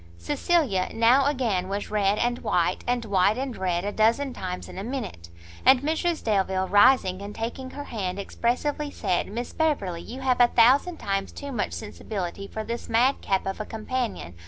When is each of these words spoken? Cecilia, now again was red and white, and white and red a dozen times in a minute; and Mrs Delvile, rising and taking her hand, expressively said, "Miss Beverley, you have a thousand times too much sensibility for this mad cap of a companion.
Cecilia, 0.17 0.89
now 0.95 1.27
again 1.27 1.69
was 1.69 1.91
red 1.91 2.17
and 2.17 2.39
white, 2.39 2.83
and 2.87 3.05
white 3.05 3.37
and 3.37 3.55
red 3.55 3.85
a 3.85 3.91
dozen 3.91 4.33
times 4.33 4.67
in 4.67 4.79
a 4.79 4.83
minute; 4.83 5.29
and 5.63 5.81
Mrs 5.81 6.23
Delvile, 6.23 6.67
rising 6.67 7.21
and 7.21 7.35
taking 7.35 7.69
her 7.69 7.83
hand, 7.83 8.17
expressively 8.17 8.89
said, 8.89 9.27
"Miss 9.27 9.53
Beverley, 9.53 10.01
you 10.01 10.21
have 10.21 10.41
a 10.41 10.47
thousand 10.47 10.97
times 10.97 11.31
too 11.31 11.51
much 11.51 11.73
sensibility 11.73 12.47
for 12.47 12.63
this 12.63 12.89
mad 12.89 13.21
cap 13.21 13.45
of 13.45 13.59
a 13.61 13.65
companion. 13.67 14.33